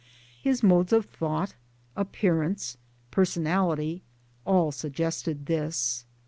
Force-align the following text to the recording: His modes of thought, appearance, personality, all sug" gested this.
His 0.41 0.63
modes 0.63 0.91
of 0.93 1.05
thought, 1.05 1.53
appearance, 1.95 2.75
personality, 3.11 4.01
all 4.45 4.71
sug" 4.71 4.93
gested 4.93 5.45
this. 5.45 6.07